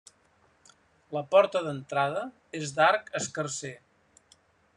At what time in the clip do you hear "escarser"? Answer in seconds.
3.21-3.75